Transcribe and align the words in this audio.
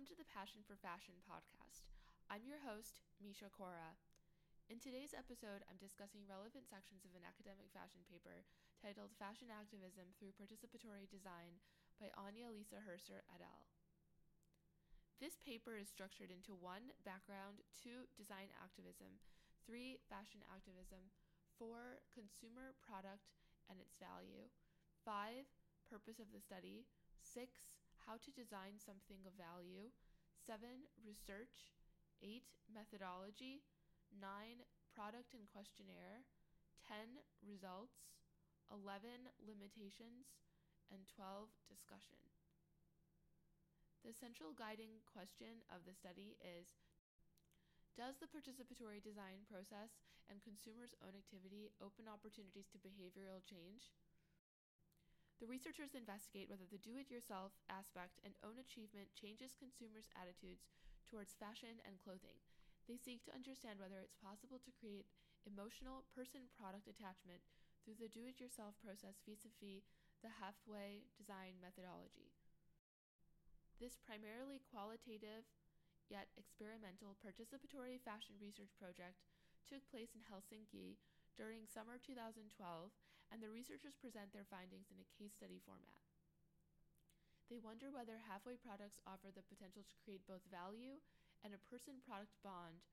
Welcome 0.00 0.16
to 0.16 0.24
the 0.24 0.32
Passion 0.32 0.64
for 0.64 0.80
Fashion 0.80 1.20
podcast. 1.28 1.84
I'm 2.32 2.48
your 2.48 2.64
host, 2.64 3.04
Misha 3.20 3.52
Kaura. 3.52 4.00
In 4.72 4.80
today's 4.80 5.12
episode, 5.12 5.60
I'm 5.68 5.76
discussing 5.76 6.24
relevant 6.24 6.72
sections 6.72 7.04
of 7.04 7.12
an 7.12 7.20
academic 7.20 7.68
fashion 7.68 8.00
paper 8.08 8.48
titled 8.80 9.12
Fashion 9.20 9.52
Activism 9.52 10.16
Through 10.16 10.32
Participatory 10.40 11.04
Design 11.04 11.60
by 12.00 12.08
Anja-Lisa 12.16 12.80
Hirscher 12.80 13.28
et 13.28 13.44
al. 13.44 13.68
This 15.20 15.36
paper 15.36 15.76
is 15.76 15.92
structured 15.92 16.32
into 16.32 16.56
one 16.56 16.96
background, 17.04 17.60
two 17.76 18.08
design 18.16 18.48
activism, 18.56 19.20
three 19.68 20.00
fashion 20.08 20.40
activism, 20.48 21.12
four 21.60 22.00
consumer 22.08 22.72
product 22.80 23.28
and 23.68 23.76
its 23.76 24.00
value, 24.00 24.48
five 25.04 25.44
purpose 25.84 26.16
of 26.16 26.32
the 26.32 26.40
study, 26.40 26.88
six 27.20 27.68
how 28.10 28.18
to 28.18 28.34
design 28.34 28.74
something 28.74 29.22
of 29.22 29.38
value, 29.38 29.86
seven 30.34 30.82
research, 30.98 31.70
eight 32.26 32.50
methodology, 32.66 33.62
nine 34.10 34.66
product 34.90 35.30
and 35.30 35.46
questionnaire, 35.46 36.26
10 36.90 37.22
results, 37.46 38.10
11 38.74 39.30
limitations, 39.46 40.26
and 40.90 41.06
12 41.06 41.54
discussion. 41.70 42.18
The 44.02 44.10
central 44.10 44.58
guiding 44.58 44.98
question 45.06 45.62
of 45.70 45.86
the 45.86 45.94
study 45.94 46.34
is 46.42 46.82
Does 47.94 48.18
the 48.18 48.26
participatory 48.26 48.98
design 48.98 49.46
process 49.46 50.02
and 50.26 50.42
consumers' 50.42 50.98
own 50.98 51.14
activity 51.14 51.70
open 51.78 52.10
opportunities 52.10 52.66
to 52.74 52.82
behavioral 52.82 53.38
change? 53.46 53.94
The 55.40 55.48
researchers 55.48 55.96
investigate 55.96 56.52
whether 56.52 56.68
the 56.68 56.76
do 56.84 57.00
it 57.00 57.08
yourself 57.08 57.56
aspect 57.72 58.20
and 58.20 58.36
own 58.44 58.60
achievement 58.60 59.08
changes 59.16 59.56
consumers' 59.56 60.12
attitudes 60.12 60.68
towards 61.08 61.32
fashion 61.32 61.80
and 61.88 61.96
clothing. 61.96 62.36
They 62.84 63.00
seek 63.00 63.24
to 63.24 63.32
understand 63.32 63.80
whether 63.80 64.04
it's 64.04 64.20
possible 64.20 64.60
to 64.60 64.76
create 64.76 65.08
emotional 65.48 66.04
person 66.12 66.52
product 66.52 66.92
attachment 66.92 67.40
through 67.80 67.96
the 67.96 68.12
do 68.12 68.28
it 68.28 68.36
yourself 68.36 68.76
process 68.84 69.24
vis 69.24 69.48
a 69.48 69.52
vis 69.56 69.88
the 70.20 70.28
halfway 70.44 71.08
design 71.16 71.56
methodology. 71.56 72.36
This 73.80 73.96
primarily 73.96 74.60
qualitative 74.60 75.48
yet 76.12 76.28
experimental 76.36 77.16
participatory 77.16 77.96
fashion 77.96 78.36
research 78.36 78.76
project 78.76 79.24
took 79.64 79.80
place 79.88 80.12
in 80.12 80.20
Helsinki 80.28 81.00
during 81.32 81.64
summer 81.64 81.96
2012, 81.96 82.92
and 83.30 83.38
the 83.38 83.50
researchers 83.50 83.94
present 83.94 84.34
their 84.34 84.46
findings 84.46 84.90
in 84.90 84.98
a 84.98 85.10
case 85.16 85.34
study 85.34 85.62
format. 85.62 86.02
They 87.50 87.58
wonder 87.58 87.90
whether 87.90 88.18
halfway 88.18 88.54
products 88.54 89.02
offer 89.06 89.34
the 89.34 89.46
potential 89.46 89.82
to 89.82 90.00
create 90.02 90.22
both 90.26 90.46
value 90.50 91.02
and 91.42 91.50
a 91.50 91.66
person 91.66 91.98
product 92.02 92.34
bond, 92.46 92.86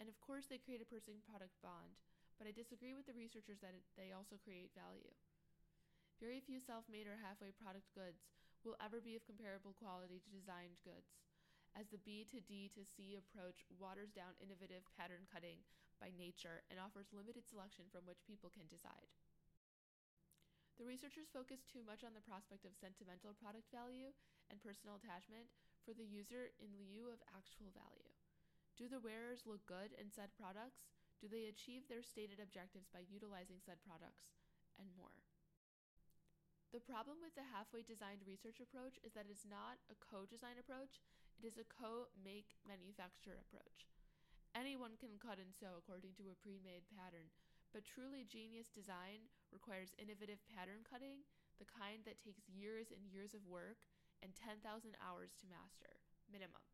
and 0.00 0.06
of 0.06 0.16
course, 0.22 0.46
they 0.46 0.62
create 0.62 0.80
a 0.80 0.88
person 0.88 1.20
product 1.26 1.58
bond, 1.58 1.98
but 2.38 2.46
I 2.46 2.54
disagree 2.54 2.94
with 2.94 3.10
the 3.10 3.18
researchers 3.18 3.58
that 3.60 3.74
they 3.98 4.14
also 4.14 4.38
create 4.38 4.70
value. 4.72 5.12
Very 6.22 6.38
few 6.38 6.62
self 6.62 6.86
made 6.86 7.10
or 7.10 7.18
halfway 7.18 7.50
product 7.50 7.90
goods 7.92 8.22
will 8.62 8.78
ever 8.78 9.02
be 9.02 9.18
of 9.18 9.26
comparable 9.26 9.74
quality 9.74 10.22
to 10.22 10.30
designed 10.30 10.78
goods, 10.86 11.18
as 11.74 11.90
the 11.90 12.02
B 12.02 12.22
to 12.30 12.38
D 12.42 12.70
to 12.74 12.86
C 12.86 13.18
approach 13.18 13.66
waters 13.74 14.14
down 14.14 14.38
innovative 14.38 14.86
pattern 14.94 15.26
cutting 15.26 15.66
by 15.98 16.14
nature 16.14 16.62
and 16.70 16.78
offers 16.78 17.10
limited 17.10 17.42
selection 17.46 17.90
from 17.90 18.06
which 18.06 18.26
people 18.26 18.50
can 18.50 18.70
decide. 18.70 19.10
The 20.78 20.86
researchers 20.86 21.26
focus 21.26 21.66
too 21.66 21.82
much 21.82 22.06
on 22.06 22.14
the 22.14 22.22
prospect 22.22 22.62
of 22.62 22.78
sentimental 22.78 23.34
product 23.34 23.66
value 23.74 24.14
and 24.46 24.62
personal 24.62 24.94
attachment 24.94 25.50
for 25.82 25.90
the 25.90 26.06
user 26.06 26.54
in 26.62 26.70
lieu 26.86 27.10
of 27.10 27.18
actual 27.34 27.74
value. 27.74 28.14
Do 28.78 28.86
the 28.86 29.02
wearers 29.02 29.42
look 29.42 29.66
good 29.66 29.90
in 29.98 30.06
said 30.06 30.30
products? 30.38 30.86
Do 31.18 31.26
they 31.26 31.50
achieve 31.50 31.90
their 31.90 32.06
stated 32.06 32.38
objectives 32.38 32.86
by 32.86 33.02
utilizing 33.10 33.58
said 33.58 33.82
products? 33.82 34.30
And 34.78 34.94
more. 34.94 35.18
The 36.70 36.84
problem 36.84 37.18
with 37.18 37.34
the 37.34 37.50
halfway 37.50 37.82
designed 37.82 38.22
research 38.22 38.62
approach 38.62 39.02
is 39.02 39.18
that 39.18 39.26
it's 39.26 39.48
not 39.48 39.82
a 39.90 39.98
co 39.98 40.30
design 40.30 40.62
approach, 40.62 41.02
it 41.34 41.42
is 41.42 41.58
a 41.58 41.66
co 41.66 42.06
make 42.14 42.54
manufacture 42.62 43.34
approach. 43.34 43.90
Anyone 44.54 44.94
can 44.94 45.18
cut 45.18 45.42
and 45.42 45.50
sew 45.50 45.74
according 45.74 46.14
to 46.22 46.30
a 46.30 46.38
pre 46.38 46.62
made 46.62 46.86
pattern, 46.94 47.34
but 47.72 47.84
truly 47.84 48.24
genius 48.24 48.72
design 48.72 49.28
requires 49.52 49.96
innovative 50.00 50.40
pattern 50.48 50.84
cutting, 50.84 51.24
the 51.60 51.68
kind 51.68 52.06
that 52.06 52.22
takes 52.22 52.48
years 52.48 52.90
and 52.94 53.04
years 53.04 53.34
of 53.34 53.44
work 53.44 53.82
and 54.24 54.34
10,000 54.34 54.62
hours 54.98 55.34
to 55.38 55.50
master, 55.50 56.00
minimum. 56.30 56.64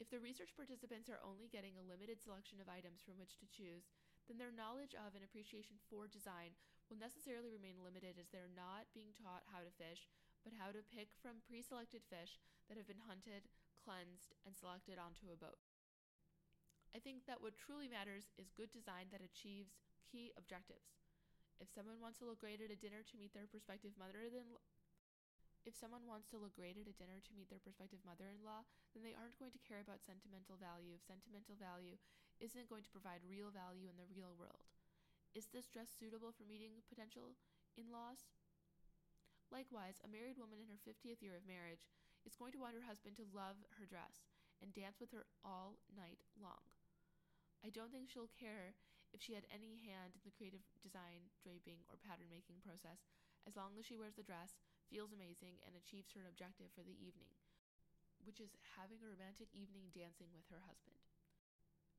If 0.00 0.08
the 0.08 0.20
research 0.20 0.56
participants 0.56 1.12
are 1.12 1.20
only 1.20 1.44
getting 1.52 1.76
a 1.76 1.84
limited 1.84 2.24
selection 2.24 2.56
of 2.56 2.72
items 2.72 3.04
from 3.04 3.20
which 3.20 3.36
to 3.36 3.52
choose, 3.52 3.92
then 4.24 4.40
their 4.40 4.52
knowledge 4.52 4.96
of 4.96 5.12
and 5.12 5.20
appreciation 5.20 5.76
for 5.92 6.08
design 6.08 6.56
will 6.88 6.96
necessarily 6.96 7.52
remain 7.52 7.84
limited 7.84 8.16
as 8.16 8.32
they're 8.32 8.48
not 8.50 8.88
being 8.96 9.12
taught 9.12 9.44
how 9.52 9.60
to 9.60 9.78
fish, 9.78 10.08
but 10.40 10.56
how 10.56 10.72
to 10.72 10.88
pick 10.88 11.12
from 11.20 11.44
pre 11.44 11.60
selected 11.60 12.00
fish 12.08 12.40
that 12.66 12.80
have 12.80 12.88
been 12.88 13.04
hunted, 13.04 13.44
cleansed, 13.76 14.32
and 14.48 14.56
selected 14.56 14.96
onto 14.96 15.28
a 15.28 15.36
boat. 15.36 15.69
I 16.90 16.98
think 16.98 17.26
that 17.30 17.38
what 17.38 17.54
truly 17.54 17.86
matters 17.86 18.34
is 18.34 18.50
good 18.50 18.74
design 18.74 19.14
that 19.14 19.22
achieves 19.22 19.78
key 20.10 20.34
objectives. 20.34 20.98
If 21.62 21.70
someone 21.70 22.02
wants 22.02 22.18
to 22.18 22.26
look 22.26 22.42
great 22.42 22.58
at 22.58 22.72
a 22.72 22.78
dinner 22.78 23.06
to 23.06 23.20
meet 23.20 23.36
their 23.36 23.46
prospective 23.46 23.94
mother 23.94 24.24
in 24.26 24.58
if 25.68 25.76
someone 25.76 26.08
wants 26.08 26.24
to 26.32 26.40
look 26.40 26.56
great 26.56 26.80
at 26.80 26.88
a 26.88 26.96
dinner 26.96 27.20
to 27.20 27.36
meet 27.36 27.52
their 27.52 27.60
prospective 27.60 28.00
mother 28.00 28.32
in 28.32 28.40
law, 28.40 28.64
then 28.96 29.04
they 29.04 29.12
aren't 29.12 29.36
going 29.36 29.52
to 29.52 29.60
care 29.60 29.84
about 29.84 30.00
sentimental 30.00 30.56
value 30.56 30.96
if 30.96 31.04
sentimental 31.04 31.52
value 31.60 32.00
isn't 32.40 32.72
going 32.72 32.80
to 32.80 32.94
provide 32.96 33.20
real 33.28 33.52
value 33.52 33.84
in 33.84 34.00
the 34.00 34.08
real 34.08 34.32
world. 34.40 34.64
Is 35.36 35.52
this 35.52 35.68
dress 35.68 35.92
suitable 35.92 36.32
for 36.32 36.48
meeting 36.48 36.80
potential 36.88 37.36
in 37.76 37.92
laws? 37.92 38.32
Likewise, 39.52 40.00
a 40.00 40.08
married 40.08 40.40
woman 40.40 40.64
in 40.64 40.72
her 40.72 40.80
50th 40.80 41.20
year 41.20 41.36
of 41.36 41.44
marriage 41.44 41.84
is 42.24 42.40
going 42.40 42.56
to 42.56 42.62
want 42.62 42.80
her 42.80 42.88
husband 42.88 43.20
to 43.20 43.28
love 43.28 43.60
her 43.76 43.84
dress 43.84 44.24
and 44.64 44.72
dance 44.72 44.96
with 44.96 45.12
her 45.12 45.28
all 45.44 45.76
night 45.92 46.24
long. 46.40 46.79
I 47.60 47.68
don't 47.68 47.92
think 47.92 48.08
she'll 48.08 48.32
care 48.40 48.72
if 49.12 49.20
she 49.20 49.36
had 49.36 49.44
any 49.52 49.82
hand 49.84 50.16
in 50.16 50.22
the 50.24 50.32
creative 50.32 50.64
design, 50.80 51.28
draping, 51.44 51.84
or 51.92 52.00
pattern 52.00 52.32
making 52.32 52.64
process 52.64 53.04
as 53.48 53.56
long 53.56 53.76
as 53.76 53.84
she 53.88 53.96
wears 53.96 54.16
the 54.16 54.26
dress, 54.26 54.60
feels 54.88 55.12
amazing, 55.12 55.60
and 55.64 55.76
achieves 55.76 56.12
her 56.12 56.28
objective 56.28 56.68
for 56.72 56.84
the 56.84 56.96
evening, 57.00 57.32
which 58.24 58.40
is 58.40 58.52
having 58.76 59.00
a 59.00 59.08
romantic 59.08 59.48
evening 59.52 59.92
dancing 59.96 60.28
with 60.32 60.44
her 60.52 60.60
husband. 60.64 61.00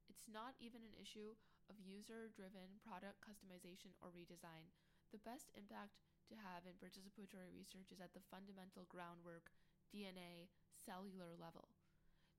It's 0.09 0.27
not 0.29 0.53
even 0.61 0.85
an 0.85 0.97
issue 0.97 1.33
of 1.69 1.81
user 1.81 2.29
driven 2.33 2.81
product 2.83 3.23
customization 3.23 3.95
or 4.03 4.13
redesign. 4.13 4.69
The 5.09 5.23
best 5.23 5.50
impact 5.57 5.97
to 6.29 6.35
have 6.38 6.67
in 6.69 6.77
participatory 6.77 7.50
research 7.51 7.89
is 7.89 8.03
at 8.03 8.13
the 8.13 8.23
fundamental 8.29 8.85
groundwork, 8.91 9.50
DNA, 9.89 10.51
cellular 10.75 11.35
level 11.39 11.81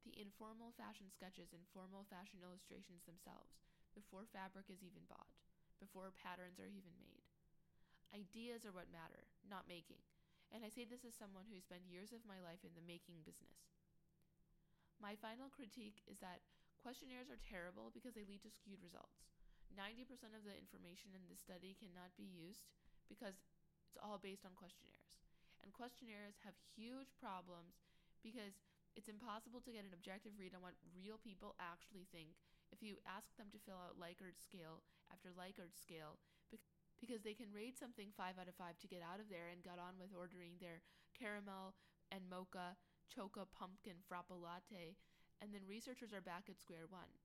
the 0.03 0.15
informal 0.19 0.75
fashion 0.75 1.11
sketches 1.11 1.55
and 1.55 1.63
formal 1.71 2.07
fashion 2.11 2.43
illustrations 2.43 3.07
themselves, 3.07 3.55
before 3.95 4.27
fabric 4.29 4.67
is 4.69 4.83
even 4.83 5.07
bought, 5.07 5.31
before 5.79 6.11
patterns 6.15 6.59
are 6.59 6.71
even 6.71 6.95
made. 6.99 7.27
Ideas 8.13 8.67
are 8.67 8.75
what 8.75 8.93
matter, 8.93 9.31
not 9.47 9.71
making, 9.71 10.03
and 10.53 10.61
I 10.61 10.69
say 10.69 10.85
this 10.85 11.07
as 11.09 11.17
someone 11.17 11.49
who 11.49 11.57
spent 11.65 11.89
years 11.89 12.13
of 12.13 12.29
my 12.29 12.37
life 12.45 12.61
in 12.61 12.77
the 12.77 12.85
making 12.85 13.25
business. 13.25 13.73
My 15.01 15.17
final 15.17 15.49
critique 15.49 16.05
is 16.05 16.21
that 16.21 16.45
questionnaires 16.79 17.33
are 17.33 17.41
terrible 17.41 17.89
because 17.91 18.13
they 18.13 18.29
lead 18.29 18.45
to 18.45 18.53
skewed 18.53 18.85
results. 18.85 19.25
90% 19.73 20.37
of 20.37 20.45
the 20.45 20.53
information 20.53 21.17
in 21.17 21.25
this 21.27 21.41
study 21.41 21.73
cannot 21.81 22.13
be 22.21 22.29
used 22.29 22.69
because 23.09 23.41
it's 23.89 23.97
all 23.97 24.21
based 24.21 24.45
on 24.45 24.53
questionnaires. 24.53 25.17
And 25.65 25.73
questionnaires 25.73 26.37
have 26.45 26.59
huge 26.77 27.17
problems 27.17 27.81
because 28.21 28.61
it's 28.97 29.09
impossible 29.09 29.61
to 29.65 29.73
get 29.73 29.87
an 29.87 29.97
objective 29.97 30.37
read 30.37 30.53
on 30.53 30.61
what 30.61 30.77
real 30.93 31.17
people 31.21 31.57
actually 31.59 32.05
think 32.13 32.37
if 32.73 32.81
you 32.81 33.01
ask 33.05 33.33
them 33.37 33.49
to 33.53 33.63
fill 33.65 33.81
out 33.81 34.01
Likert 34.01 34.41
scale 34.41 34.85
after 35.13 35.33
Likert 35.33 35.77
scale 35.77 36.21
because 37.03 37.27
they 37.27 37.35
can 37.35 37.51
rate 37.51 37.75
something 37.75 38.15
5 38.15 38.39
out 38.39 38.47
of 38.47 38.55
5 38.55 38.79
to 38.79 38.93
get 38.93 39.03
out 39.03 39.19
of 39.19 39.27
there 39.27 39.51
and 39.51 39.67
got 39.67 39.83
on 39.83 39.99
with 39.99 40.15
ordering 40.15 40.55
their 40.63 40.85
caramel 41.17 41.75
and 42.15 42.29
mocha 42.31 42.79
choca 43.11 43.49
pumpkin 43.51 43.99
frappa 44.07 44.39
latte 44.39 44.95
and 45.43 45.51
then 45.51 45.67
researchers 45.67 46.15
are 46.15 46.23
back 46.23 46.47
at 46.47 46.63
square 46.63 46.87
one. 46.87 47.19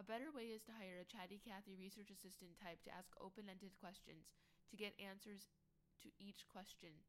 A 0.00 0.02
better 0.02 0.32
way 0.32 0.56
is 0.56 0.64
to 0.64 0.72
hire 0.72 1.04
a 1.04 1.04
chatty 1.04 1.36
Cathy 1.36 1.76
research 1.76 2.08
assistant 2.08 2.56
type 2.56 2.80
to 2.88 2.96
ask 2.96 3.12
open 3.20 3.52
ended 3.52 3.76
questions 3.76 4.32
to 4.72 4.80
get 4.80 4.96
answers 4.96 5.52
to 6.00 6.08
each 6.16 6.48
question 6.48 7.04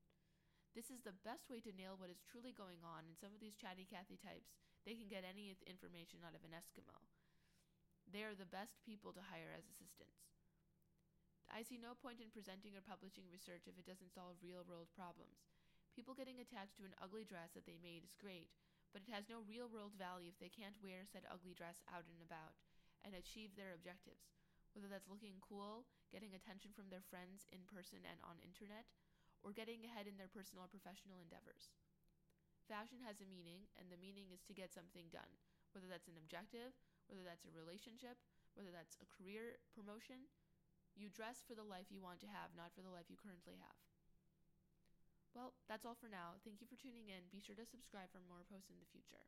this 0.73 0.89
is 0.89 1.05
the 1.05 1.13
best 1.21 1.49
way 1.53 1.61
to 1.61 1.73
nail 1.73 1.93
what 1.97 2.09
is 2.09 2.25
truly 2.25 2.49
going 2.49 2.81
on 2.81 3.05
in 3.05 3.13
some 3.13 3.29
of 3.29 3.41
these 3.41 3.53
chatty 3.53 3.85
Cathy 3.85 4.17
types. 4.17 4.57
They 4.83 4.97
can 4.97 5.07
get 5.07 5.21
any 5.21 5.53
information 5.69 6.25
out 6.25 6.33
of 6.33 6.41
an 6.41 6.57
Eskimo. 6.57 6.97
They 8.09 8.25
are 8.25 8.33
the 8.33 8.49
best 8.49 8.81
people 8.81 9.13
to 9.13 9.29
hire 9.29 9.53
as 9.53 9.69
assistants. 9.69 10.23
I 11.53 11.61
see 11.61 11.77
no 11.77 11.93
point 11.93 12.17
in 12.17 12.33
presenting 12.33 12.73
or 12.73 12.81
publishing 12.81 13.29
research 13.29 13.69
if 13.69 13.77
it 13.77 13.85
doesn't 13.85 14.11
solve 14.17 14.41
real 14.41 14.65
world 14.65 14.89
problems. 14.97 15.45
People 15.93 16.17
getting 16.17 16.41
attached 16.41 16.73
to 16.81 16.89
an 16.89 16.97
ugly 16.97 17.21
dress 17.21 17.53
that 17.53 17.69
they 17.69 17.77
made 17.77 18.01
is 18.01 18.17
great, 18.17 18.49
but 18.89 19.05
it 19.05 19.13
has 19.13 19.29
no 19.29 19.45
real 19.45 19.69
world 19.69 19.93
value 19.93 20.33
if 20.33 20.41
they 20.41 20.49
can't 20.49 20.81
wear 20.81 21.05
said 21.05 21.29
ugly 21.29 21.53
dress 21.53 21.85
out 21.93 22.09
and 22.09 22.17
about 22.25 22.57
and 23.05 23.13
achieve 23.13 23.53
their 23.53 23.77
objectives, 23.77 24.33
whether 24.73 24.89
that's 24.89 25.11
looking 25.11 25.37
cool, 25.45 25.85
getting 26.09 26.33
attention 26.33 26.73
from 26.73 26.89
their 26.89 27.05
friends 27.05 27.45
in 27.53 27.61
person 27.69 28.01
and 28.09 28.17
on 28.25 28.41
internet, 28.41 28.89
or 29.43 29.51
getting 29.51 29.83
ahead 29.83 30.07
in 30.07 30.15
their 30.15 30.31
personal 30.31 30.65
or 30.65 30.71
professional 30.71 31.19
endeavors. 31.19 31.69
Fashion 32.65 33.03
has 33.03 33.19
a 33.19 33.27
meaning, 33.27 33.67
and 33.75 33.91
the 33.91 33.99
meaning 33.99 34.31
is 34.31 34.41
to 34.47 34.55
get 34.55 34.71
something 34.71 35.11
done, 35.11 35.29
whether 35.75 35.91
that's 35.91 36.07
an 36.07 36.15
objective, 36.15 36.71
whether 37.11 37.21
that's 37.21 37.43
a 37.43 37.51
relationship, 37.51 38.15
whether 38.55 38.71
that's 38.71 38.95
a 39.03 39.11
career 39.11 39.59
promotion. 39.75 40.31
You 40.95 41.11
dress 41.11 41.43
for 41.43 41.53
the 41.53 41.67
life 41.67 41.91
you 41.91 41.99
want 41.99 42.23
to 42.23 42.31
have, 42.31 42.55
not 42.55 42.71
for 42.71 42.85
the 42.85 42.93
life 42.93 43.11
you 43.11 43.19
currently 43.19 43.59
have. 43.59 43.79
Well, 45.33 45.57
that's 45.65 45.83
all 45.83 45.97
for 45.97 46.07
now. 46.07 46.37
Thank 46.45 46.61
you 46.61 46.69
for 46.69 46.77
tuning 46.77 47.09
in. 47.09 47.33
Be 47.33 47.41
sure 47.41 47.57
to 47.57 47.65
subscribe 47.65 48.13
for 48.13 48.21
more 48.21 48.45
posts 48.45 48.69
in 48.69 48.77
the 48.77 48.91
future. 48.93 49.25